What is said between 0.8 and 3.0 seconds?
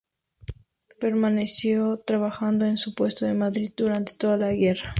Permaneció trabajando en su